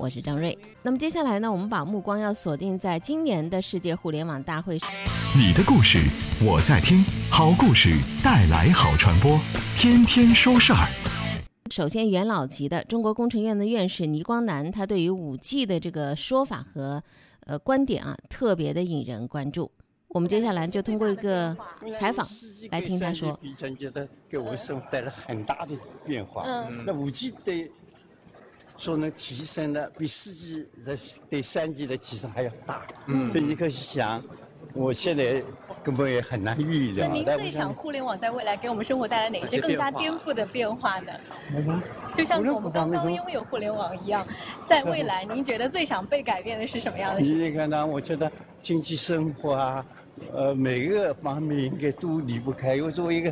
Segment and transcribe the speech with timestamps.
[0.00, 0.56] 我是张瑞。
[0.82, 4.88] 那么接下来呢，我们把目光要锁定在今年的世界互联网大会上。
[5.36, 5.98] 你的故事
[6.42, 7.90] 我在听，好故事
[8.24, 9.38] 带来好传播，
[9.76, 10.88] 天天说事儿。
[11.70, 17.02] 首先，元老级的中国工程院的院士倪光南，他对于五 G 的这个说法和
[17.40, 19.70] 呃观点啊，特别的引人关注。
[20.08, 21.56] 我们接下来就通过一个
[21.96, 22.26] 采访
[22.70, 23.38] 来听他说。
[23.40, 26.42] 比较觉得给我们生活带来很大的变化。
[26.46, 27.70] 嗯，那五 G 对
[28.80, 30.96] 所能提升的比四 G 的
[31.28, 32.80] 对三 G 的提升还要大。
[33.08, 34.22] 嗯，所以你可以想，
[34.72, 35.42] 我现在
[35.82, 37.06] 根本也很难预料。
[37.06, 41.12] 那您最想互联网在未来给我们生活带来哪些更加颠覆的变化呢？
[42.14, 44.26] 就像我们刚刚拥有互联网一样，
[44.66, 47.20] 在未来您觉得最想被改变的是什么样的？
[47.20, 47.86] 你看呢？
[47.86, 49.86] 我觉得经济生活啊，
[50.32, 53.30] 呃，每个方面应该都离不开，因为作为一个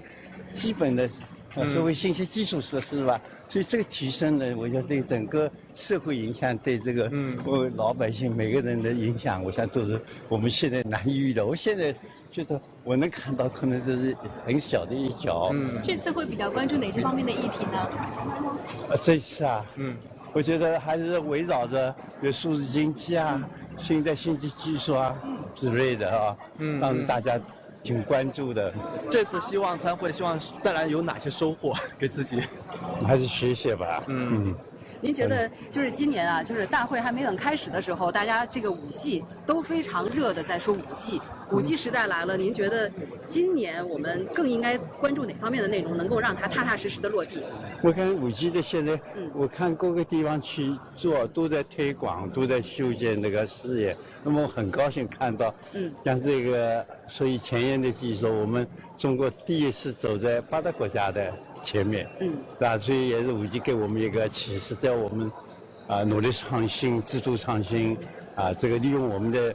[0.52, 1.08] 基本的。
[1.50, 7.10] 作为信息基础设施吧，所以这个提升呢，我觉得对整个社会影响，对这个
[7.44, 11.44] 呃老百姓每个人的影响，我想都是我们现在难以预料。
[11.46, 11.92] 我现在
[12.30, 15.50] 觉得我能看到，可能这是很小的一角。
[15.52, 17.78] 嗯这次会比较关注哪些方面的议题呢？
[18.91, 19.96] 啊，这次啊，嗯，
[20.32, 23.42] 我觉得还是围绕着有数字经济啊、
[23.78, 25.16] 新的信息技术啊
[25.54, 27.41] 之类的啊，嗯，让大家。
[27.82, 28.72] 挺关注的，
[29.10, 32.42] 这次希望参会，希望带来有哪些收获 给自己？
[33.06, 34.02] 还是学学吧。
[34.08, 34.54] 嗯。
[35.00, 42.36] 您觉得就是今年啊，就是大会还没等开始的时候，大家这个五 G 都非常热的在说五 G，五 G 时代来了。
[42.36, 42.91] 您觉得
[43.27, 47.42] 今年我们更应该关注哪方面的内容，能够让它踏踏实实的落地？
[47.82, 49.00] 我看五 G 的现在，
[49.34, 53.97] 我看各个地方去做都在推广，都在修建那个事业。
[54.22, 58.66] 那么我很高兴看到，嗯，像这个所以前沿的技术，我们
[58.97, 61.32] 中国第一次走在发达国家的。
[61.60, 62.78] 前面，嗯，是吧？
[62.78, 65.28] 所以也是五 G 给我们一个启示，在我们
[65.88, 67.98] 啊努力创新、自主创新
[68.36, 69.53] 啊，这个利用我们的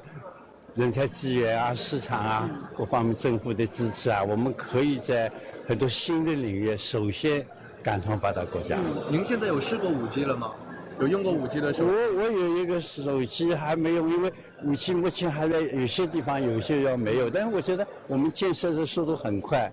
[0.76, 5.32] 人才资源啊、市场啊各方面政府的支持啊，我们可以在
[5.68, 7.46] 很多新的领域首先
[7.84, 8.80] 赶上发达国家。
[9.08, 10.52] 您现在有试过五 G 了吗？
[11.00, 11.86] 有用过五 G 的手？
[11.86, 19.72] 我我有一个手机还没有，因为五 G 目前还在有些地方有些要没有，但是我觉得我们建设的速度很快。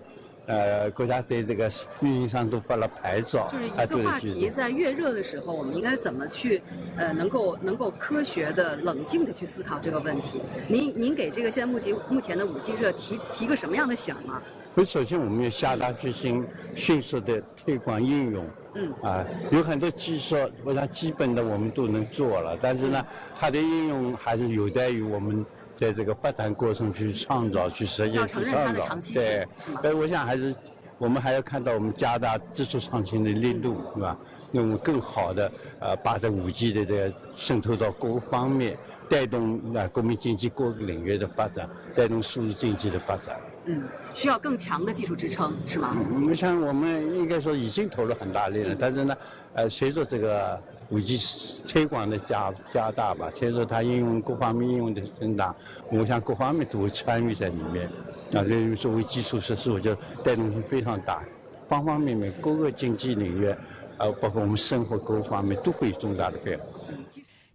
[0.51, 3.49] 呃，国家对这个运营商都发了牌照。
[3.49, 6.61] 就是一个话题在越热的时候，我们应该怎么去
[6.97, 10.41] 呃，能够能够科学的、冷静的去思考这个问题？
[10.67, 14.41] 您您给这个现在目前目前的五 G 热提提个什么样的醒吗？
[14.75, 16.45] 所以首先我们要下大决心，
[16.75, 18.45] 迅速的推广应用。
[18.75, 18.93] 嗯。
[19.01, 20.35] 啊，有很多技术，
[20.65, 23.05] 我想基本的我们都能做了，但是呢，
[23.39, 25.45] 它的应用还是有待于我们。
[25.81, 29.47] 在这个发展过程去创造、去实现、去创造，对，
[29.81, 30.53] 所以我想还是
[30.99, 34.15] 我们还要看到我们加大技术创新的力度，是吧？
[34.51, 38.77] 用更好的呃，把这五 G 的这个渗透到各个方面，
[39.09, 43.41] 带动啊国民经济各个领域的发展，带动数字经济的发展。
[43.65, 43.81] 嗯，
[44.13, 45.97] 需要更强的技术支撑，是吗？
[46.29, 49.17] 我想我们应该说已经投入很大力了，但是呢，
[49.55, 50.61] 呃，随着这个。
[50.91, 51.17] 五 G
[51.65, 55.55] 推广的加加大吧，随着它应用各方面应用的增大，
[55.89, 57.87] 我想各方面都会参与在里面。
[58.33, 61.23] 啊，这作为基础设施，我觉得带动性非常大，
[61.67, 63.55] 方方面面各个经济领域，
[63.97, 66.65] 呃，包括我们生活各个方面都会有重大的变化。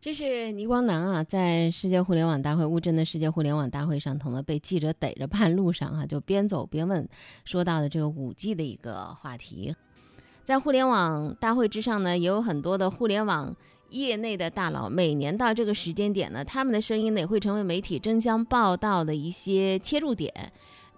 [0.01, 7.09] 这是倪光南啊，在世界互联网大会乌镇的世界互联网大会上，同呢被记者逮着半路上啊，就边走边问，
[7.45, 9.75] 说到的这个五 G 的一个话题。
[10.47, 13.53] 在互联网大会之上呢，也有很多的互联网
[13.91, 14.89] 业内的大佬。
[14.89, 20.33] 每年到这个时间点呢，他们的声音呢也会成为媒体争相报道的一些切入点。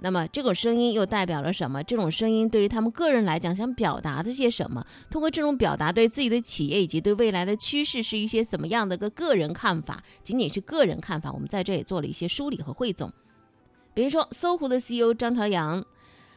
[0.01, 1.83] 那么，这种声音又代表了什么？
[1.83, 4.85] 这种声音对于他们个人来讲，想表达的些什么？
[5.09, 10.03] 通过这种表达，对自己的企业以及对未来的趋势是一些怎么样的个个人看法？
[10.23, 13.11] 仅仅是个人看法，我们在这也做了一些梳理和汇总。
[13.94, 15.83] 比如说，搜狐的 CEO 张朝阳，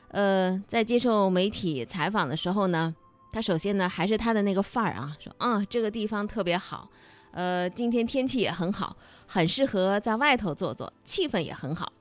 [0.07, 2.95] 呃，在接受媒体采访的时候呢。
[3.31, 6.89] 他首先呢，还是他的那个范儿啊，说啊，这个地方特别好，
[7.31, 11.93] 呃，今天天气也很好，很适合在外头坐坐，气氛也很好。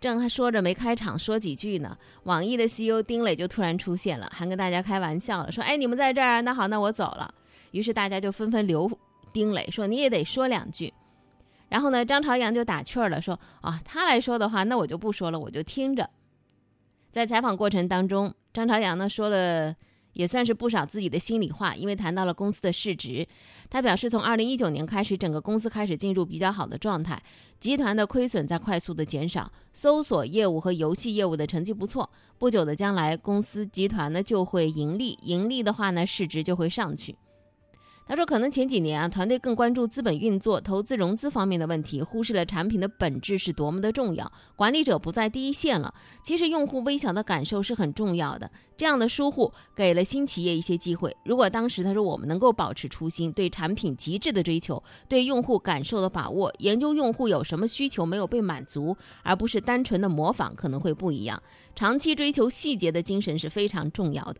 [0.00, 7.34] 正说着没开场，说几句呢，网易的 CEO 丁磊就突然出现了，还跟大家开玩笑了，说，哎，你们在这儿，那好，那我走了。
[7.72, 8.90] 于是大家就纷纷留
[9.32, 10.92] 丁磊，说你也得说两句。
[11.68, 16.08] 然后呢，张朝阳就打趣儿了，说，啊，他来说的话，那我就不说了，我就听着。
[17.12, 19.74] 在采访过程当中，张朝阳呢说了。
[20.14, 23.24] 也算是不少自己的心里话，因为谈到了公司的市值。
[23.68, 27.22] 他表示，从二零一九年开始，整个公司开始进入比较好的状态，
[27.60, 32.08] 集团的亏损在快速的减少，搜索业务和游戏业务的成绩不错。
[32.38, 37.16] 不久的将来，公司集团呢就会盈利，盈利的话呢，市值就会上去。
[38.06, 44.30] 他说，可能前几年啊，团队更关注资本运作、投资融资方面的问题，忽视了产品的本质是多么的重要。
[44.56, 48.50] 管理者不在第一线了，其实用户微小的感受是很重要的。
[48.76, 51.16] 这样的疏忽给了新企业一些机会。
[51.24, 61.42] 如果当时他说我们能够保持初心，对产品极致的追求，对用户感受的把握，研究用户有什么需求没有被满足，而不是单纯的模仿，可能会不一样。
[61.74, 64.36] 长期追求细节的精神是非常重要的。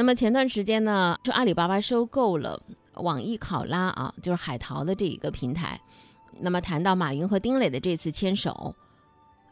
[0.00, 2.62] 那么前段时间呢，说阿里巴巴收购了
[2.94, 5.80] 网易考拉啊，就是海淘的这一个平台。
[6.38, 8.76] 那么谈到马云和丁磊的这次牵手，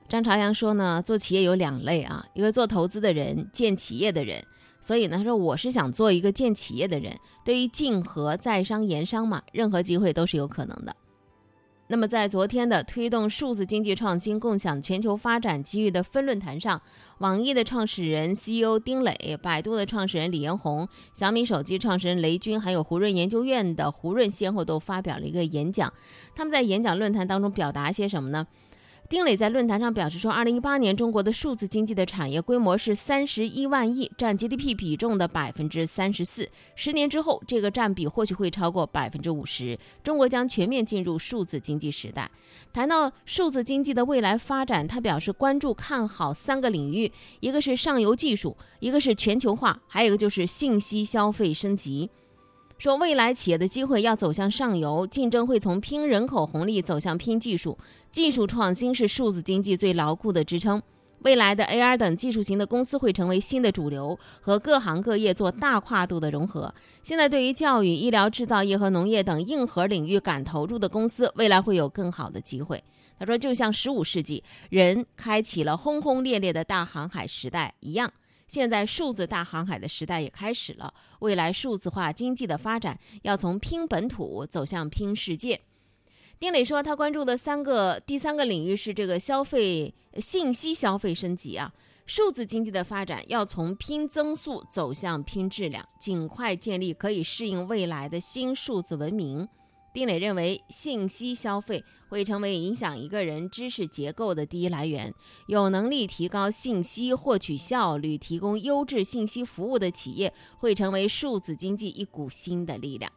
[0.09, 4.41] 张朝阳说呢，做企业有两类啊，一个做投资的人，建企业的人。
[4.81, 7.19] 所以呢，他说我是想做一个建企业的人。
[7.45, 10.95] 对于竞合在商言商嘛，任何机会都是有可能的。
[11.89, 16.83] 那么，在昨天的推动数字经济创新、共享全球发展机遇的分论坛上，
[17.19, 25.93] 网易的创始人 CEO 丁磊、百度的创始人李彦宏、小米手机创始人雷军，还有胡润研究院的胡润，先后都发表了一个演讲。
[26.35, 28.45] 他们在演讲论坛当中表达些什么呢？
[29.09, 36.49] 丁磊在论坛上表示说，二零一八年中国的数字经济的产业规模是三十一万亿，占 GDP 比重的百分之三十四。
[36.75, 42.29] 十年之后，这个占比或许会超过百分之五十，中国将全面进入数字经济时代。
[42.73, 52.11] 谈到数字经济的未来发展，他表示关注看好三个领域：一个是上游技术，一个是全球化，还有一个就是信息消费升级。
[52.79, 57.79] 说未来企业的机会要走向上游，竞争会从拼人口红利走向拼技术，
[58.11, 60.83] 技术创新是数字经济最牢固的支撑。
[61.21, 66.73] 未来的 AR 等技术型的公司会成为新的主流，和各行各业做大跨度的融合。
[67.03, 72.85] 现在对于教育、医疗、制造业和农业等硬核领域敢投入的公司，未来会有更好的机会。
[73.19, 78.13] 他说，就像十五世纪人开启了轰轰烈烈的大航海时代一样。
[78.47, 85.61] 现在数字大航海的时代也开始了，未来数字化经济的发展要从拼本土走向拼世界。
[86.39, 91.73] 丁磊说，他关注的三个第三个领域是这个消费信息消费升级啊，
[92.05, 99.49] 数字经济的发展要从拼增速走向拼质量，尽快建立可以适应未来的新数字文明。
[99.97, 105.11] 丁磊认为，信息消费会成为影响一个人知识结构的第一来源。
[105.47, 113.11] 有能力提高信息获取效率、提供优质信息服务的企业，会成为数字经济一股新的力量。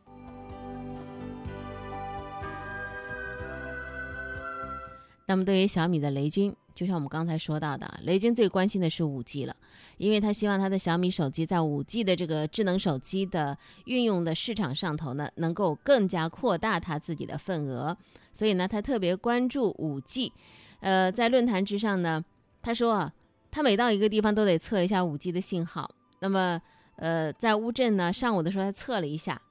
[5.25, 6.55] 那么，对于小米的雷军。
[6.79, 9.53] 就像我们刚才说到的，雷军最关心的是五 G 了，
[9.97, 17.97] 因为他希望他的小米手机在五 G 的这个智能手机的运用的市场上头呢，能够更加扩大他自己的份额，
[18.33, 20.31] 所以呢，他特别关注五 G。
[20.79, 22.23] 呃，在论坛之上呢，
[22.61, 23.13] 他说啊，
[23.51, 25.91] 他每到一个地方都得测一下五 G 的信号。
[26.21, 26.61] 那么，
[26.95, 29.41] 呃，在乌镇呢，上午的时候他测了一下。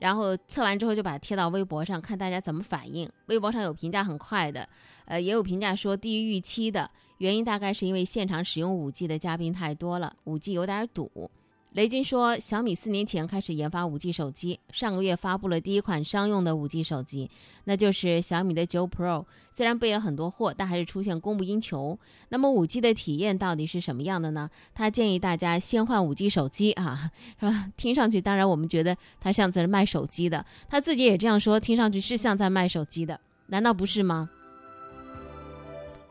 [0.00, 3.08] 然后测完之后就把它贴到微博上，看大家怎么反应。
[3.26, 4.68] 微博上有评价很快的，
[5.04, 11.30] 呃，也有评价说低于预期的，原因大概是因为现场使用五 G 的嘉宾太多了，五 G 有点堵。
[11.74, 17.28] 雷军说，小米四年前开始研发五 G 手机，上个月发布了第一款商用的五 G 手机，
[17.64, 19.24] 那就是小米的九 Pro。
[19.50, 21.98] 虽然备了很多货，但还是出现供不应求。
[22.28, 24.48] 那么五 G 的体验到底是什么样的呢？
[24.72, 27.72] 他建议大家先换五 G 手机啊， 是吧？
[27.76, 34.30] 听上去，当然我们觉得他像在卖手机的，他自己也这样说，听上去是像在卖手机的，难道不是吗？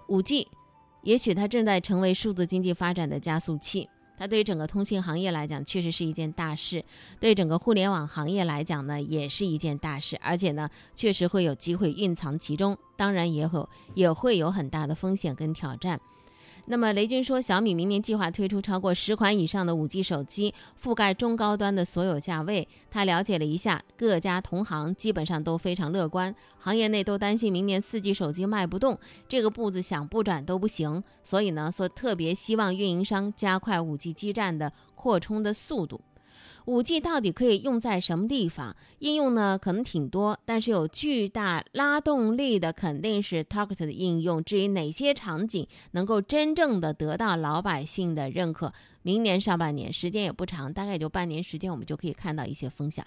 [0.10, 0.46] 五 G，
[1.04, 3.88] 也许它正在成为数字经济发展的加速器。
[4.24, 6.80] 它对于整个通信行业来讲，确实是一件大事；
[7.20, 10.18] 对整个互联网行业来讲呢，也是一件大事。
[10.22, 16.00] 而且呢，确实会有机会蕴藏其中，当然也有也会有很大的风险跟挑战。
[16.66, 22.66] 那么雷军说，小米明年计划推出超过十款以上的五 G 手机，覆盖中高端的所有价位。
[22.90, 31.04] 他了解了一下各家同行，基本上都非常乐观，行业内都担心明年四 G 手机卖不动，这个步子想不转都不行。
[31.22, 36.00] 所以呢，说特别希望运营商加快五 G 基站的扩充的速度。
[36.66, 38.76] 五 G 到底可以用在什么地方？
[39.00, 44.44] 应用呢，可能挺多，但是有巨大拉动力的肯定是 Target 的应用。
[44.44, 53.06] 至于哪些场景能够真正的得到老百姓的认可，明年上半年时间也不长，大概也就半年时间，我们就可以看到一些风向。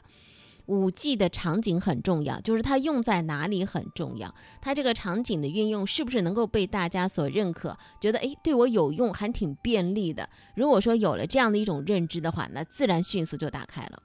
[0.67, 10.29] 五 G 的场景很重要，就是它用在哪里很重要，它这个场景的运用是不是能够被大家所认可，觉得诶对我有用，还挺便利的。
[10.55, 14.03] 如果说有了这样的一种认知的话，那自然迅速就打开了。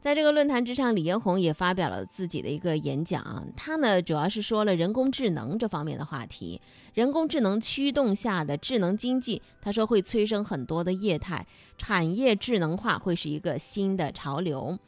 [0.00, 3.46] 在这个论坛之上，李彦宏也发表了自己的一个演讲。
[3.56, 6.62] 他呢，主要是说了人工智能这方面的话题。
[6.94, 11.44] 人工智能驱动下的智能经济，他说会催生很多的业态，
[11.78, 14.78] 产业智能化会是一个新的潮流。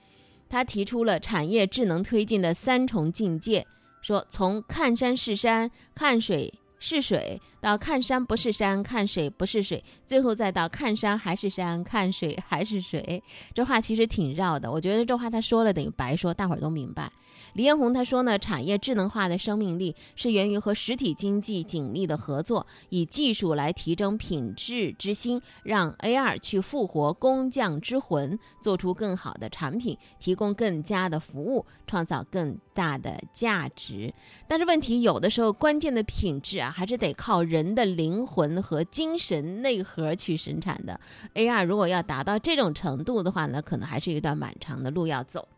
[0.51, 3.67] 他提出了产业智能推进的三重境界，
[4.03, 6.53] 说从看山是山，看水。
[6.83, 13.23] 是水到看山不是山，看水不是水，最后再到看山还是山，看水还是水。
[13.55, 17.11] 这话其实挺绕的，我觉得这话他说了等于白说，大伙儿都明白。
[17.55, 34.13] 李彦宏他说呢，产业智能化的生命力是源于和实体经济紧密的合作，以技术来提升品质之心，让 AR 去复活工匠之魂，做出更好的产品，提供更加的服务，创造更大的价值。
[34.47, 41.01] 但是问题有的时候关键的品质啊，还是得靠人的灵魂和精神内核去生产的。
[41.35, 45.49] AR 如果要达到这种程度的话呢，可能还是一段漫长的路要走。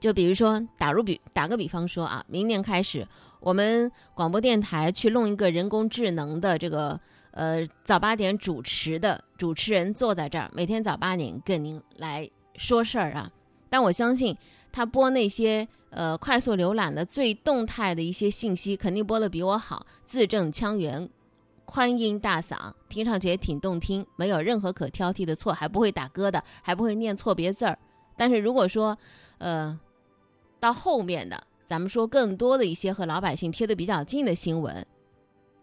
[0.00, 3.06] 就比如说，打入比打个比方说啊，明年开始，
[3.38, 6.98] 我们广播电台去弄一个人工智能的这个
[7.30, 13.30] 呃早八点主持的主持人坐在这儿，每天早八点跟您来说事儿啊。
[13.70, 14.36] 但我相信
[14.72, 21.08] 他播那些呃快速浏览的最动态的一些信息，肯定播的比我好，字正腔圆，
[21.64, 27.78] 宽音大嗓，听上去也挺动听，没有任何可挑剔的错，还不会打疙瘩，还不会念错别字儿。
[28.16, 28.98] 但是如果说
[29.38, 29.78] 呃。
[30.62, 34.86] 到后面的，咱们说更多的一些和老百姓贴的比较近的新闻，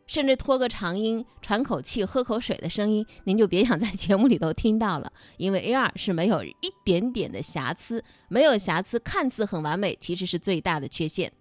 [0.09, 11.31] 甚至拖个长音、喘口气、喝口水的声音，您就别想在节目里头听到了，因为 AR 是没有一点点的瑕疵，没有瑕疵，看似很完美，其实是最大的缺陷。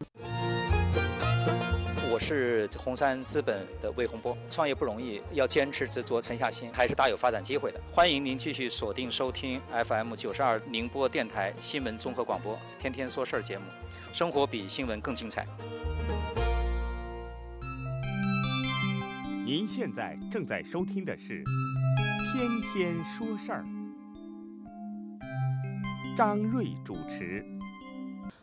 [2.12, 7.80] 我是红杉资本的魏洪波，创业不容易，要坚持执着、沉下心，还是大有发展机会的。
[7.90, 13.64] 欢迎您继续锁定收听 FM 九十二宁波电台新闻综合广播《天天说事儿》节目，
[14.12, 15.46] 生活比新闻更精彩。
[19.48, 21.42] 您现在正在收听的是
[22.30, 23.64] 《天天说事儿》，
[26.14, 27.42] 张瑞主持。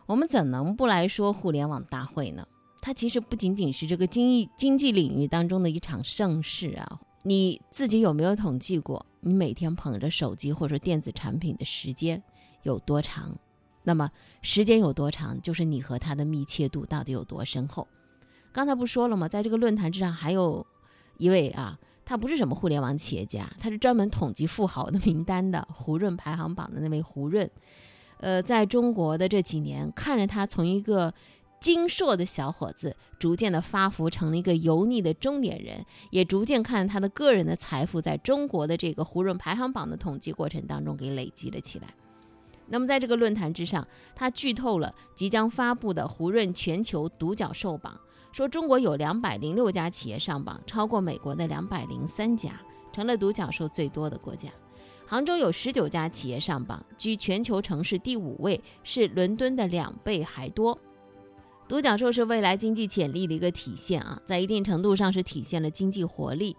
[0.07, 2.47] 我们怎能不来说互联网大会呢？
[2.81, 6.99] 它其实不仅仅是这个经济经济领域当中的一场盛事啊！
[7.21, 12.23] 你自己有没有统计过，你每天捧着手机或者电子产品的时间
[12.63, 13.37] 有多长？
[13.83, 14.09] 那么
[14.41, 17.87] 时间有多长，就是你和它的密切度到底有多深厚？
[18.51, 19.27] 刚才不说了吗？
[19.27, 20.65] 在这个论坛之上，还有
[21.17, 27.49] 一位啊，他不是什么互联网企业家，他是专门统计富豪的名单的胡润排行榜的那位胡润。
[28.19, 31.13] 呃，在中国的这几年，看着他从一个。
[31.57, 41.87] 精硕的小伙子逐渐的发福成了一个油腻的中年人，也逐渐看他的个人的财富在中国的这个胡润排行榜的统计过程当中给累积了起来。
[42.67, 47.99] 那么在这个论坛之上，他剧透了即将发布的胡润全球独角兽榜，
[48.35, 52.51] 说中国有两百零六家企业上榜，超过美国的两百零三家，
[52.91, 54.49] 成了独角兽最多的国家。
[55.07, 60.77] 杭州有十九家企业上榜，居全球城市第五位，是伦敦的两倍还多。
[61.69, 66.57] 独角兽是未来经济潜力的一个体现啊，在一定程度上是体现了经济活力。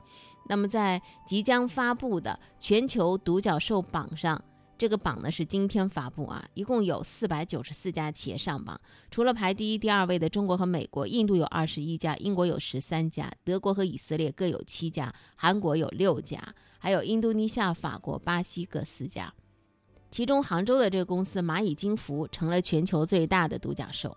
[0.49, 4.43] 那么在即将发布的全球独角兽榜上，
[4.79, 8.79] 这个榜呢是今天发布啊，一共有四百九十四家企业上榜。
[9.11, 16.39] 除了排第一、第二位的中国和美国，印度有二十一家，英国有十三家，德国和以色列各有七家，韩国有六家，
[16.79, 19.33] 还有印度尼西亚、法国、巴西各四家。
[20.11, 24.15] 其中杭州的这个公司蚂蚁金服成了全球最大的独角兽。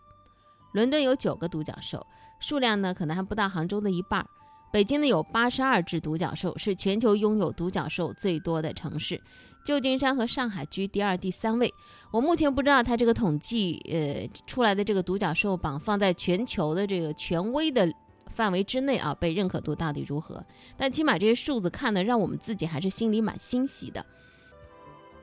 [0.73, 2.05] 伦敦有九个独角兽，
[2.39, 4.27] 数量呢可能还不到杭州的一半儿。
[4.71, 9.19] 北京呢有八十二只独角兽，是全球拥有独角兽最多的城市。
[9.63, 11.73] 旧金山和上海居第二、第三位。
[12.11, 17.91] 我目前不知道它这个统计，呃出来的这个独角兽榜放在全球的这个权威的
[18.35, 20.43] 范围之内啊，被认可度到底如何？
[20.75, 24.05] 但起码这些数字看的让我们自己还是心里蛮欣喜的。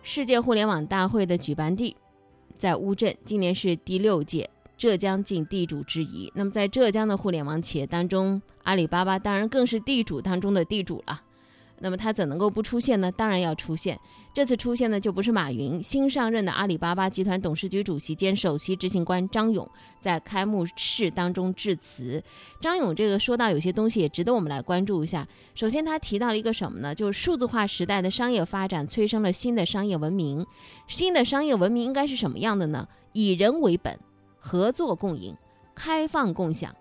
[0.03, 1.97] 世界互联网大会的举办地
[2.57, 4.49] 在乌镇，今年是第六届。
[4.79, 6.31] 浙江尽地主之谊。
[6.35, 11.23] 那么，在浙江的互联网企业当中，阿里巴巴当然更是地主当中的地主了。
[11.81, 13.13] 那么他怎能够不出现呢？
[13.13, 13.99] 当然要出现。
[14.33, 19.69] 这次出现的，就不是马云新上任的阿里巴巴集团董事局主席兼首席执行官张勇
[20.01, 22.23] 在开幕式当中致辞。
[22.61, 25.27] 张勇这个说到有些东西也值得我们来关注一下。
[25.55, 26.95] 首先，他提到了一个什么呢？
[26.95, 30.47] 就是数字化时代的商业发展催生了新的商业文明。
[30.89, 32.89] 新的商业文明应该是什么样的呢？
[33.13, 33.99] 以人为本，
[34.39, 35.37] 合作共赢，
[35.75, 36.75] 开放共享，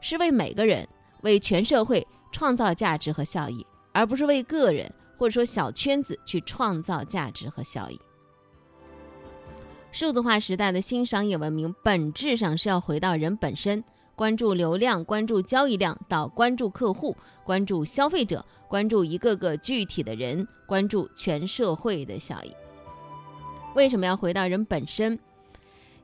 [0.00, 0.86] 是为每个人、
[1.22, 3.66] 为全社会创造价值和效益。
[3.96, 7.98] 而不是为个人或者说小圈子去创造价值和效益。
[9.90, 13.82] 数字化时代的新商业文明本质上是要回到人本身，
[14.14, 22.54] 关注流量，关注交易量，到关注客户，关注消费者，关注一个个具体的人，关注全社会的效益。
[23.74, 25.18] 为什么要回到人本身？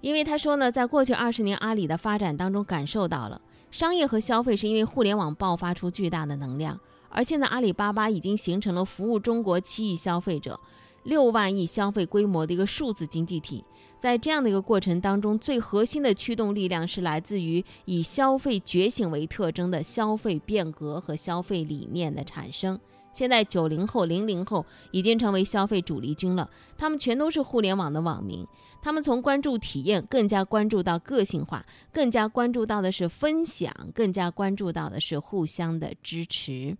[0.00, 3.38] 因为他说呢，在过去二十年阿里的发展当中，感受到了
[3.70, 6.80] 商业和消费是因为互联网爆发出巨大的能量。
[7.12, 10.58] 而现在，阿里巴巴已经形成了服务中国七亿消费者、
[11.04, 13.62] 六万亿消费规模的一个数字经济体。
[13.98, 22.80] 在这样的一个过程当中，最核心的驱动力量是来自于以消费觉醒为特征的消费变革和消费理念的产生。
[23.12, 28.44] 现在，九零后、零零后已经成为消费主力军了，他们全都是互联网的网民。
[28.80, 36.76] 他们从关注体验，更加关注到个性化，更加关注到的是分享，更加关注到的是互相的支持。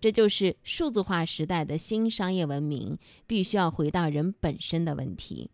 [0.00, 5.50] 这就是数字化时代的新商业文明，必须要回到人本身的问题。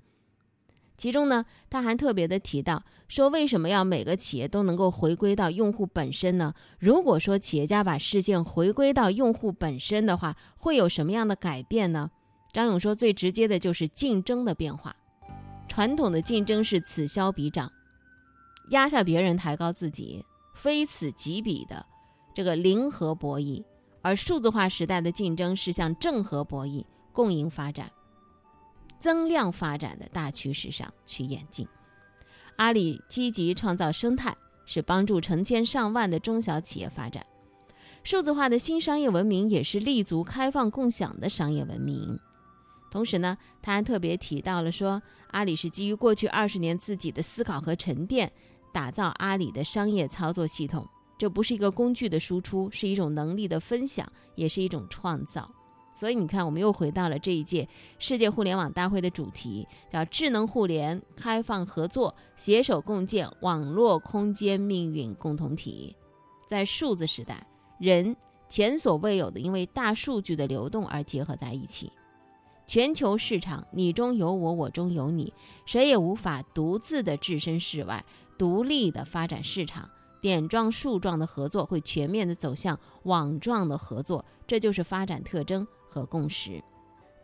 [0.96, 6.54] 其中呢，他还特别的提到说，为什么要每个企业都能够回归到用户本身呢？
[6.78, 12.11] 如果说企业家把视线回归到用户本身的话，会有什么样的改变呢？
[12.52, 14.94] 张勇说，最直接的就是竞争的变化。
[15.66, 17.72] 传统的竞争是此消彼长，
[18.70, 21.84] 压下别人，抬高自己，非此即彼的
[22.34, 23.64] 这个零和博弈。
[24.02, 27.90] 而数字化时代的竞争是向正和博弈、共赢发展、
[28.99, 31.66] 增量发展的大趋势上去演进。
[32.56, 37.25] 阿里积极创造生态，是帮助成千上万的中小企业发展。
[38.04, 42.18] 数字化的新商业文明也是立足开放共享的商业文明。
[42.90, 48.30] 同时呢，他还特别提到了说，阿里是基于过去二十年自己的思考和沉淀，
[48.73, 50.87] 打造阿里的商业操作系统。
[51.23, 54.04] 这不是一个工具的输出，是一种能力的分享，
[54.35, 55.49] 也是一种创造。
[55.95, 57.69] 所以你看，我们又回到了这一届
[58.00, 65.95] 世界互联网大会的主题，叫“智能互联、开放合作、携手共建网络空间命运共同体”。
[66.50, 67.47] 在数字时代，
[67.78, 68.17] 人
[68.49, 71.89] 前所未有的因为大数据的流动而结合在一起。
[72.67, 75.32] 全球市场，你中有我，我中有你，
[75.67, 78.04] 谁也无法独自的置身事外，
[78.37, 79.89] 独立的发展市场。
[80.23, 86.63] 点状、树状的合作会全面的走向网状的合作，这就是发展特征和共识。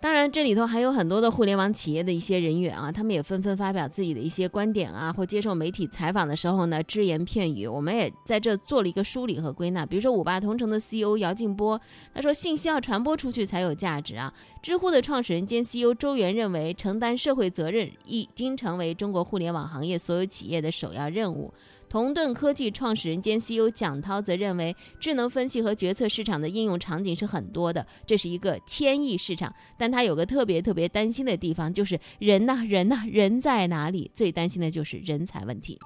[0.00, 7.66] 当然，这里头还有很多的互联网企业的一些人员啊，他们也纷纷发表自己的一些观点啊，或接受媒体采访的时候呢，只言片语。
[7.66, 9.84] 我们也在这做了一个梳理和归纳。
[9.84, 11.80] 比如说，五八同城的 CEO 姚劲波，
[12.14, 14.32] 他说：“信息要传播出去才有价值啊。”
[14.62, 21.52] 知乎的创始人兼 CEO 周元认为，承担社会责任已经成为中国互联网行业所有企业的首要任务。
[21.88, 29.54] 同盾科技创始人兼 CEO 蒋涛则认为，智能分析和决策市场的应用场景是很多的，这是一个千亿市场。
[29.78, 34.10] 但他有个特别特别担心的地方，就是 人呐，人呐，人在哪里？
[34.12, 35.78] 最担心的就是人才问题。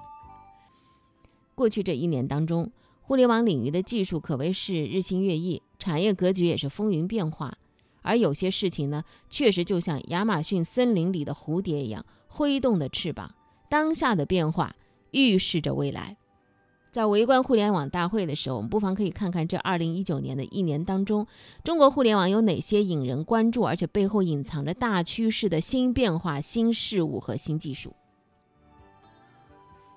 [1.55, 2.69] 过去这一年当中，
[3.01, 7.57] 互联网领域的技术可谓是日新月异，产业格局也是风云变化。
[8.01, 13.33] 而有些事情呢，确实就像亚马逊森林里的蝴蝶一样，挥动的翅膀，
[13.69, 14.75] 当下的变化。
[15.13, 16.17] 预示着未来，
[16.91, 21.25] 在围观互联网大会的时候，我们不妨可以看看这二零一九年的一年当中，
[21.63, 27.93] 中国互联网有哪些引人关注，而且背后隐藏着大趋势的新变化、新事物和新技术。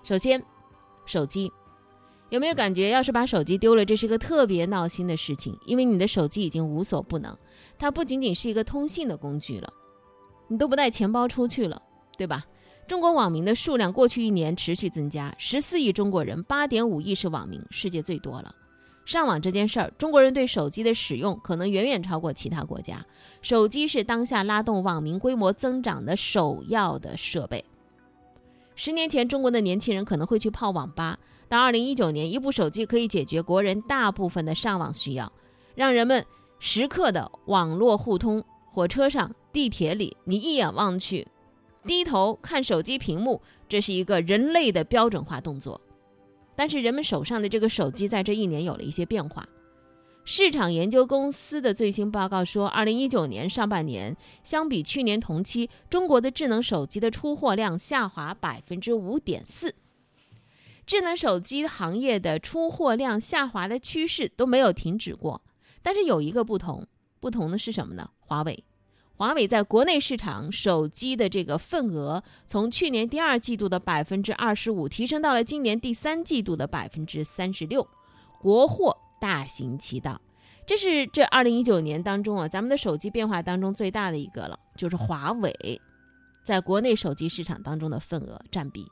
[0.04, 0.42] 首先，
[1.04, 1.50] 手机，
[2.30, 5.58] 有没有感觉，要是把手机丢了，这是个特别闹心的事情？
[5.66, 7.36] 因为你的手机已经无所不能，
[7.78, 9.72] 它不仅仅是一个通信的工具了，
[10.48, 11.82] 你都不带钱包出去了，
[12.16, 12.44] 对吧？
[12.86, 18.54] 中国网民的数量过去一年持续增加，十四亿中国人，八点五亿是网民，世界最多了。
[19.04, 23.04] 上网这件事儿，中国人对手机的使用可能远远超过其他国家。
[23.42, 27.64] 手机是当下拉动网民规模增长的首要的设备。
[28.76, 31.18] 十年前，中国的年轻人可能会去泡网吧，
[31.48, 35.32] 到二零一九年，一部手机可以解决国人大部分的上网需要，
[35.74, 36.24] 让人们
[36.60, 38.44] 时刻的网络互通。
[38.70, 41.26] 火车上、地铁里，你一眼望去。
[41.86, 45.80] 低头看手机屏幕，这是一个人类的标准化动作。
[46.54, 49.46] 但是人们手上的这个手机在这一年有了一些变化。
[50.24, 59.74] 市场研究公司的最新报告说，二零一九年上半年相比去年同期，中国的智能手机的出货量下滑百分之五点四。
[60.84, 65.42] 智能手机行业的出货量下滑的趋势都没有停止过，
[65.82, 66.86] 但是有一个不同，
[67.20, 68.10] 不同的是什么呢？
[68.18, 68.64] 华为，
[69.18, 77.88] 华为在国内市场手机的这个份额，从去年第二季度的百分之二十五提升到了今年第三季度的百分之三十六，
[78.38, 80.20] 国货大行其道。
[80.66, 85.80] 这是这二零一九年当中啊，咱们的手机变化当中最大的一个了，就是华为
[86.44, 88.86] 在国内手机市场当中的份额占比。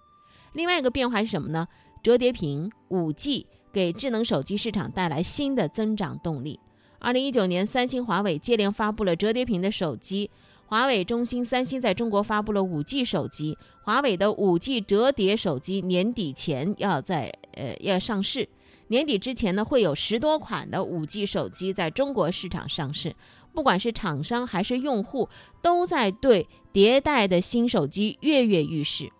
[0.54, 1.68] 另外一个变化是什么呢？
[2.02, 6.58] 折叠屏、五 G 给智能手机市场带来新的增长动力。
[7.04, 10.30] 二零一九年，三星、华为接连发布了折叠屏的手机。
[10.64, 13.58] 华为、中兴、三星在中国发布了五 G 手机。
[13.82, 18.48] 华为的五 G 折叠手机年底前要在呃要上市，
[18.86, 23.14] 年底之前呢会有十多款的五 G 手机在中国市场上市。
[23.52, 25.28] 不管是厂商还是用户，
[25.60, 29.12] 都在对迭代的新手机跃跃欲试。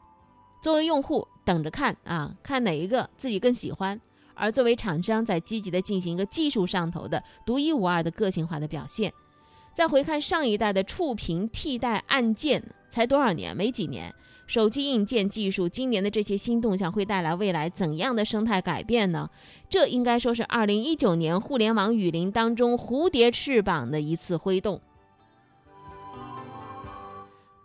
[0.62, 3.98] 作为用户，等着看啊，看哪一个自己更喜欢；
[4.34, 9.12] 而作为厂商，在积极的进行一个技术上头的独一无二的个性化的表现。
[9.72, 13.56] 再回看上一代的触屏替代按键，才多少年？
[13.56, 14.14] 没几年。
[14.46, 19.28] 手机硬件技术今年的这些新动向，会带来未来怎样的生态改变呢？
[19.70, 24.80] 这应该说是二零一九年互联网雨林当中蝴蝶翅膀的一次挥动。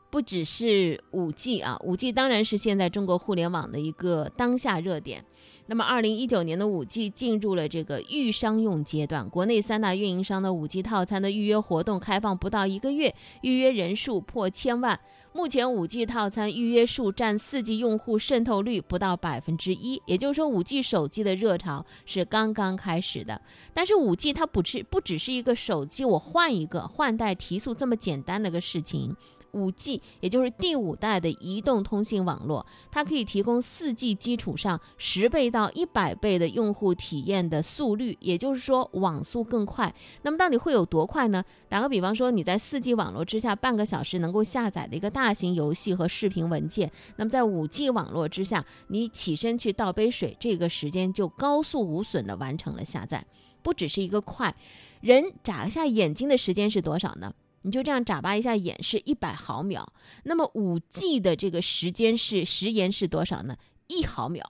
[0.10, 5.24] 不只是五 G 啊，五 G 当然是现在中国互联网的一个当下热点。
[5.68, 15.00] 那么，二零一九年的五 G 进入了这个预商用阶段，国内三大运营商的五 G 套餐的预约活动开放不到一个月，预约人数破千万。
[15.32, 23.40] 目前五 G 套餐预约数占四 G 用户渗透率不到百分之一，也就是说，五 G 手机的热潮是刚刚开始的。
[23.72, 29.16] 但是五 G 它不是不只是一个手机我换一个换代提速这么简单的个事情。
[29.54, 39.94] 五 G 也就是第五代的移动通信网络，它可以提供四 G 基础上十倍到一百倍的用户体验的速率，也就是说网速更快。
[40.22, 41.44] 那么到底会有多快呢？
[41.68, 53.26] 打个比方说，你在四 G 网络之下半个小时能够下载的一个大型游戏和视频文件，那么在五 G 网络之下，你起身去倒杯水，这个时间就高速无损的完成了下载。
[53.62, 54.56] 不只是一个快，
[55.02, 57.34] 人眨一下眼睛的时间是多少呢？
[57.64, 59.86] 你就这样眨巴一下眼是一百毫秒，
[60.24, 63.58] 那么五 G 的这个时间是时延是多少呢？
[63.88, 64.44] 一毫秒，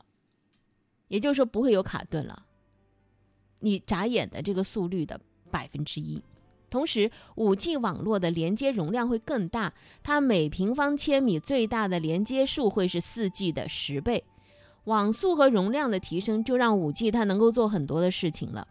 [1.08, 2.46] 也就是说不会有卡顿了。
[3.60, 5.20] 你眨眼的这个速率的
[5.50, 6.22] 百分之一，
[6.70, 14.24] 同时五 G 网络的连接容量会更大，它每平方千米最大的连接数会是四 G 的十倍，
[14.84, 18.68] 网速和容量的提升就让五 G 它能够做很多的事情了。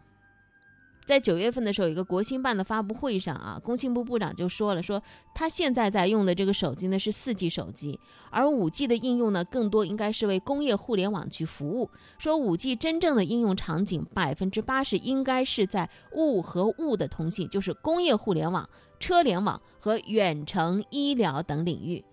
[1.09, 5.01] 在九月份的时候，一个国新办的发布会上啊，工信部部长就说了，说
[5.33, 11.89] 他现在在用的这个手机呢是四 G 手机，而五 G 的应用呢更多应该是为工业互联网去服务。
[12.19, 18.69] 说五 G 真正的应用场景百分之八十应该是在物和物的通信，就是工业互联网、
[18.99, 22.05] 车联网和远程医疗等领域。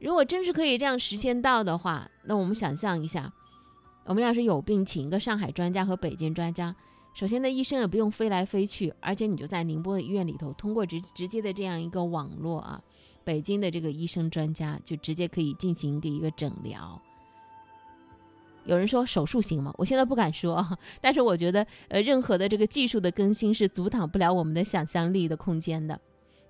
[0.00, 3.30] 如果真是可以这样实现到的话，那我们想象一下，
[4.06, 6.74] 我们要是有病，请一个上海专家和北京专家。
[7.18, 12.80] 首先呢，医生也不用飞来飞去，而且你就在宁波的医院里头，通过直直接的这样一个网络啊，
[13.24, 17.02] 北京的这个医生专家就直接可以进行一个一个诊疗。
[18.66, 19.74] 有人说手术行吗？
[19.76, 20.64] 我现在不敢说，
[21.00, 26.00] 但是我觉得呃，任何的这个技术的更新是阻挡不了我们的想象力的空间的。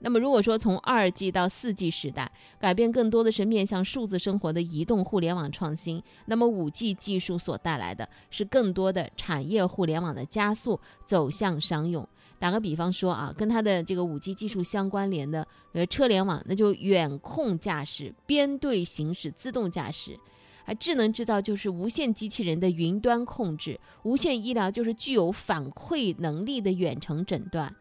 [0.00, 2.30] 那么，如果说从二 G 到四 G 时代，
[2.60, 12.08] 改变更多的是面向数字生活的移动互联网创新，那么五 G 技术所带来的是更多的产业互联网的加速走向商用。
[12.38, 20.12] 打个比方说啊，跟它的这个五 G 技术相关联的呃车联网，那就远控驾驶、编队行驶、自动驾驶；
[20.64, 27.74] 而智能制造就是无线机器人的云端控制；无线医疗就是具有反馈能力的远程诊断。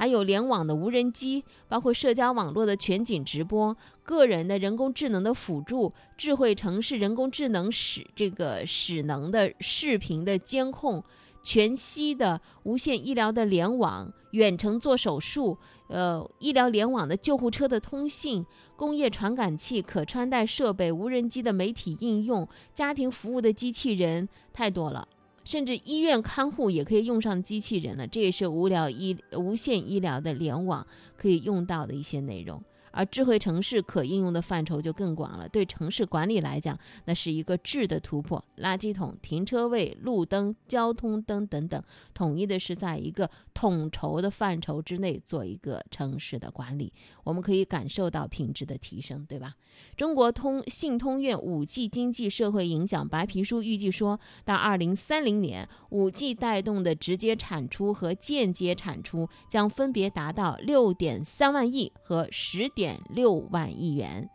[0.00, 11.04] 还有联网的无人机，包括社交网络的全景直播，个人的人工智能的辅助，智慧城市人工智能使这个使能的视频的监控，
[11.42, 15.58] 全息的无线医疗的联网，远程做手术，
[15.88, 18.42] 呃，医疗联网的救护车的通信，
[18.76, 25.06] 工业传感器、可穿戴设备、无人机的媒体应用，家庭服务的机器人，太多了。
[25.44, 32.62] 甚至医院看护也可以用上机器人了，这也是无聊医无线医疗的联网可以用到的一些内容。
[32.92, 35.48] 而智慧城市可应用的范畴就更广了。
[35.48, 38.42] 对城市管理来讲，那是一个质的突破。
[38.58, 41.82] 垃圾桶、停车位、路灯、交通灯等等，
[42.14, 46.92] 统一的是在一个统筹的范畴之内做一个城市的管理，
[47.24, 49.54] 我们可以感受到品质的提升，对吧？
[49.96, 64.30] 中国通信通院五 G 经济社会影响白皮书预计说，到二零三零年，五 G 带动的直接产出和间接产出将分别达到六点三万亿和十点点六万亿元。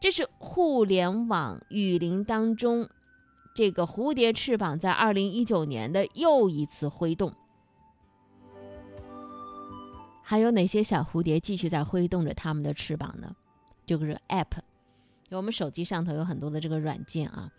[0.00, 2.88] 这是互联网雨林当中
[3.54, 7.32] 这个蝴蝶翅膀在二零一九年的又一次挥动。
[10.22, 13.34] 还有哪些小蝴蝶继续在挥动着它们的翅膀呢？
[13.86, 14.58] 就是 App。
[15.30, 17.50] 我们手机上头有很多的这个软件啊，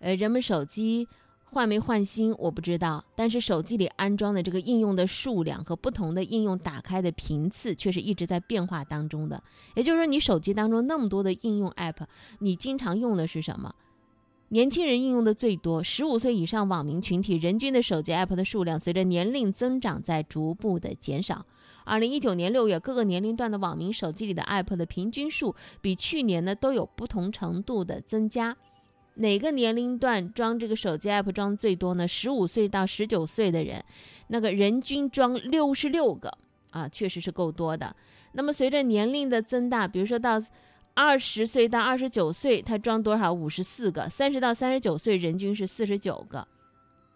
[0.00, 1.08] 呃，人们手机
[1.52, 9.42] 换没换新我不知道，但是手机里安装的这个应用的数量和不同的应用打开的频次却是一直在变化当中的。
[9.74, 12.04] 也就是说，你手机当中那么多的应用 App，
[12.38, 13.74] 你经常用的是什么？
[14.50, 21.44] 年轻人应用的最多，十五岁以上网民群体人均的手机 App 的数量随着年龄增长在逐步的减少。
[21.84, 28.56] 二零一九年六月，各个年龄段的网民手机里的 App 的平均数比去年呢都有不同程度的增加。
[29.20, 32.08] 哪个年龄段装这个手机 App 装最多呢？
[32.08, 33.84] 十五岁到十九岁的人，
[34.28, 36.32] 那个人均装六十六个
[36.70, 37.94] 啊，确实是够多的。
[38.32, 40.40] 那么随着年龄的增大，比如说到
[40.94, 43.30] 二十岁到二十九岁，他装多少？
[43.30, 44.08] 五十四个。
[44.08, 46.48] 三十到三十九岁，人均是四十九个。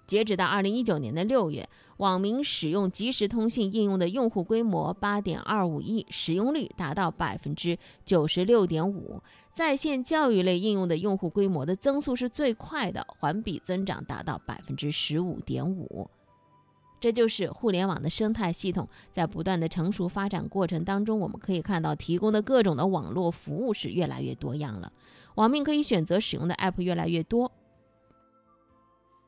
[0.06, 1.66] 截止到二零一九年的六月，
[1.98, 9.20] 网民使用即时通信应用的用户规模八点二五亿，使用率达到百分之九十六点五。
[9.52, 16.10] 在线教育类应用的用户规模的增速是最快的，环比增长达到百分之十五点五。
[17.00, 24.90] 这就是互联网的生态系统在不断的成熟发展过程当中，我们可以看到提供的各种的网络服务是越来越多样了，
[25.34, 27.52] 网民可以选择使用的 App 越来越多。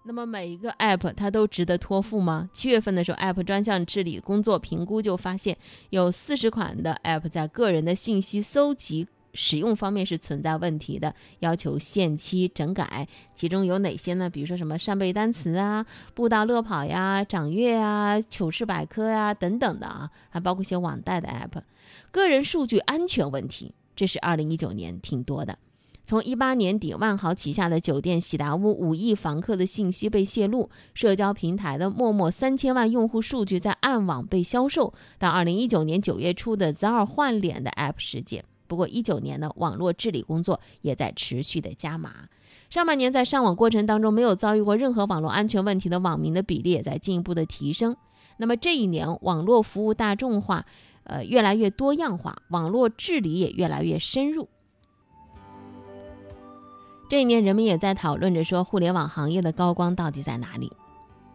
[0.06, 2.48] 那么每一个 App 它都值得托付吗？
[2.52, 5.58] 七月份的时候，App 专项治理工作评估就发现，
[5.90, 13.08] 有四十款的 App 在个人的信息搜集使用方面是存在问题的，要求限期整改。
[13.34, 14.30] 其中有哪些呢？
[14.30, 21.62] 比如说什么扇贝单词啊、步道乐跑呀、掌阅啊、糗事百科呀等等的啊，还包括一些网贷的 App。
[22.12, 25.58] 个人数据安全问题，这是二零一九年挺多的。
[26.06, 38.44] 从一八年底，万豪旗下的酒店喜达屋五亿房客的信息被泄露，社交平台的陌陌三千万用户数据在暗网被销售，到二零一九年九月初的择偶换脸的 App 事件。
[38.68, 42.12] 不过一九年的网络治理工作也在持续的加码。
[42.70, 47.96] 上半年在上网过程当中没有遭遇过任何网络安全问题的网民的比例也在进一步的提升。
[48.36, 50.64] 那么这一年，网络服务大众化，
[51.02, 54.48] 呃，越来越多样化，网络治理也越来越深入。
[57.08, 60.72] 这一年，人们也在讨论着说，互联网行业的高光到底在哪里？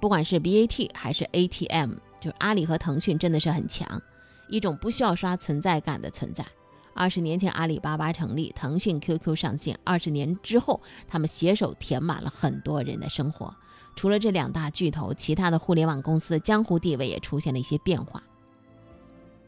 [0.02, 4.02] 不管是 BAT 还是 ATM，就是阿里和腾讯真的是很强，
[4.50, 6.46] 一种不需要刷存在感的存在。
[6.94, 13.56] 二十年前阿里巴巴成立，腾讯 QQ 上线，二十年之后，他们携手填满了很多人的生活。
[13.96, 18.22] 除了这两大巨头，其他的互联网公司的江湖地位也出现了一些变化，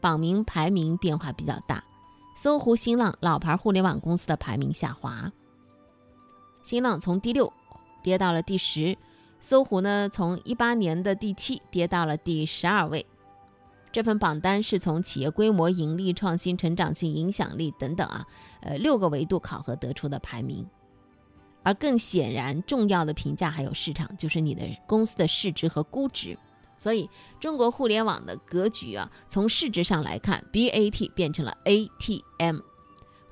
[0.00, 1.84] 榜名排名变化比较大。
[2.34, 5.30] 搜狐、新浪老牌互联网公司的排名下滑。
[6.64, 7.52] 新浪从第六
[8.02, 8.96] 跌到了第十，
[9.38, 13.04] 搜狐呢从一八年的第七跌到了第十二位。
[13.92, 18.26] 这份榜单是从企业规模、盈利、创新、成长性、影响力等等啊，
[18.62, 20.66] 呃六个维度考核得出的排名。
[21.62, 26.36] 而更显然重要的评价还有市场，就是你的公司的市值和估值。
[26.78, 32.60] 所以中国互联网的格局啊，从市值上来看，BAT 变成了 ATM。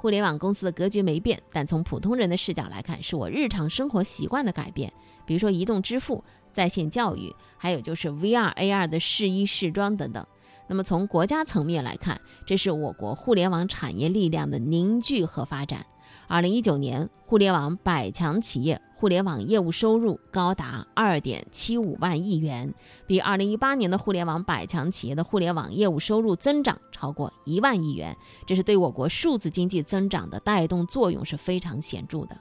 [0.02, 4.92] 互联网公司的格局没变，但从普通人的视角来看，是我日常生活习惯的改变。
[5.24, 10.26] 比如说移动支付、在线教育，还有就是 VR、AR 的试衣试装等等。
[10.66, 15.86] 那么从国家层面来看，这是我国互联网产业力量的凝聚和发展。
[16.28, 22.72] 二零一九年，互联网百强企业互联网业务收入高达二点七五万亿元，
[23.06, 32.36] 比二零一八年的互联网百强企业的互联网业务收入增长超过一万亿元，这是对我国数字经济增长的带动作用是非常显著的。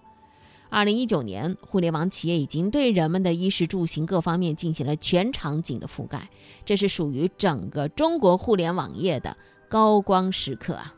[0.69, 6.29] 二零一九年，互联网企业已经对人们的衣食住行各方面进行了全场景的覆盖，
[6.63, 9.36] 这是属于整个中国互联网业的
[9.67, 10.93] 高光时刻啊。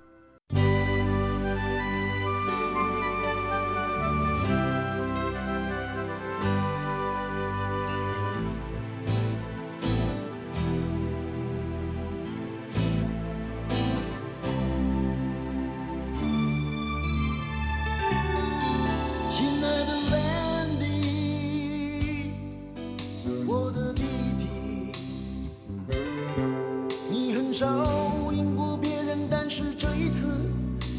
[29.56, 30.26] 是这一次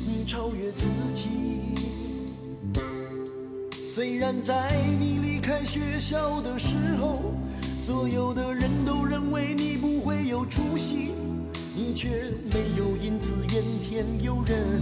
[0.07, 1.27] 你超越自己。
[3.89, 7.35] 虽然在你离开学校的时候，
[7.81, 11.11] 所有的人都认为你不会有出息，
[11.75, 14.81] 你却没有因此怨天尤人，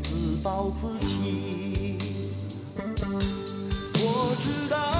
[0.00, 1.96] 自暴自弃。
[3.94, 4.93] 我知道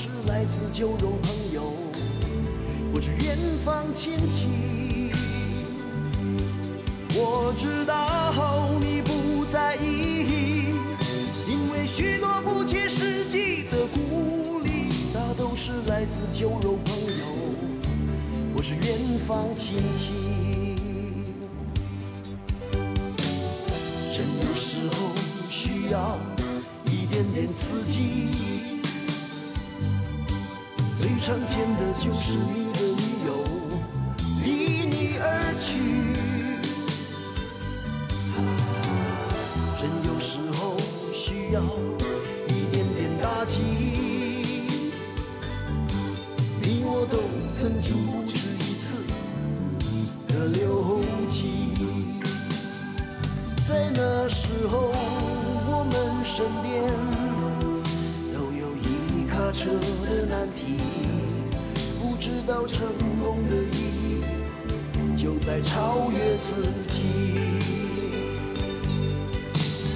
[0.00, 1.72] 是来自酒肉朋友
[2.94, 4.46] 或是远方亲戚。
[7.16, 10.66] 我知道你不在意，
[11.48, 17.26] 因为许多不切实际的鼓励，大都是来自酒肉朋友
[18.54, 20.76] 或是远方亲戚。
[24.16, 25.10] 人有时候
[25.48, 26.16] 需要
[26.84, 28.57] 一点点刺激，
[31.20, 33.42] 最常见的就是你的女友
[34.44, 36.14] 离你而去。
[39.82, 40.76] 人有时候
[41.12, 41.60] 需要
[62.48, 62.88] 到成
[63.22, 64.22] 功的意义
[65.14, 67.02] 就在超越自己。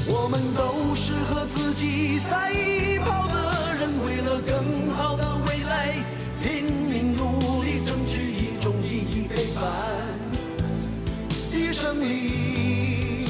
[0.06, 2.52] 我们都是和自己赛
[3.06, 5.96] 跑的人，为了更好的未来
[6.42, 9.62] 拼命努力，争取一种意义非凡
[11.50, 13.24] 的胜利。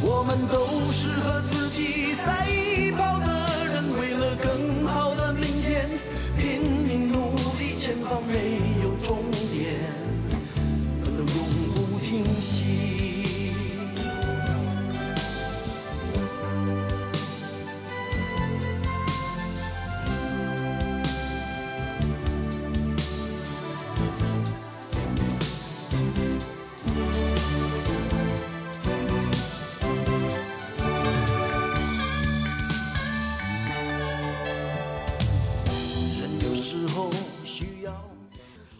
[0.00, 2.46] 我们都是和自己赛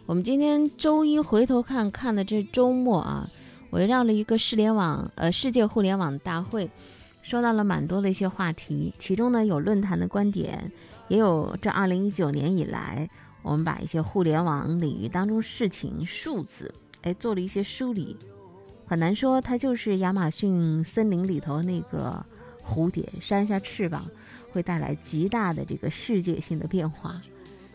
[0.09, 3.29] 我们今天周一回头看看的这周末啊，
[3.69, 6.67] 围绕了一个世联网呃世界互联网大会，
[7.21, 10.71] 说到了蛮多的一些话题，其中呢有论坛的观点，
[11.09, 13.07] 也有这二零一九年以来，
[13.43, 18.17] 我们把一些互联网领域当中事情数字，哎做了一些梳理，
[18.87, 22.25] 很难说它就是亚马逊森林里头那个
[22.67, 24.09] 蝴蝶扇一下翅膀
[24.51, 27.21] 会带来极大的这个世界性的变化，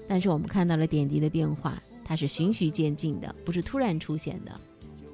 [0.09, 1.81] 但是我们看到了点滴的变化。
[2.04, 4.60] 它是循序渐进的，不是突然出现的，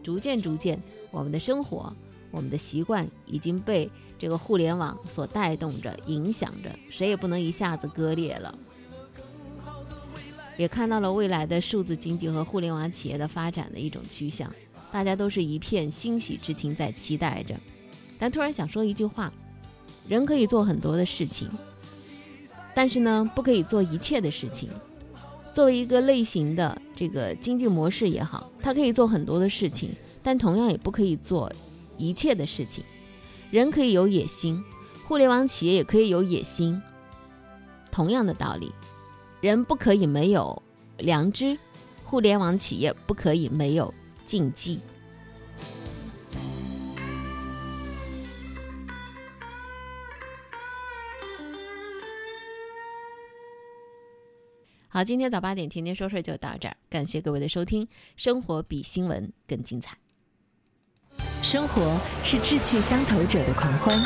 [0.03, 1.94] 逐渐逐渐，我们的生活、
[2.31, 8.59] 我们的习惯已经被这个互联网所带动着、影响着，谁也不能一下子割裂了。
[10.57, 14.53] 也看到了未来的数字经济和互联网企业的发展的一种趋向，
[14.90, 17.59] 大家都是一片欣喜之情在期待着。
[18.18, 19.33] 但突然想说一句话：
[20.07, 21.48] 人可以做很多的事情，
[22.74, 24.68] 但是呢，不可以做一切的事情。
[25.53, 29.91] 作为一个类型的这个经济模式也好，它可以做很多的事情，
[30.23, 31.53] 但同样也不可以做
[31.97, 32.85] 一切的事情。
[33.51, 34.63] 人可以有野心，
[35.09, 36.81] 互联网企业也可以有野心。
[37.91, 38.73] 同样的道理，
[39.41, 40.63] 人不可以没有
[40.99, 41.59] 良知，
[42.05, 43.93] 互联网企业不可以没有
[44.25, 44.79] 禁忌。
[54.92, 57.87] 好，今天早八点天天说事儿就到这儿，感谢各位的收听。
[58.16, 59.96] 生活比新闻更精彩，
[61.44, 63.96] 生活是志趣相投者的狂欢，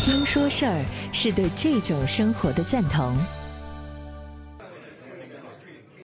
[0.00, 3.16] 听说事儿是对这种生活的赞同。